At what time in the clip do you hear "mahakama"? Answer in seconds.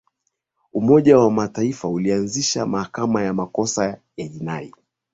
2.65-3.23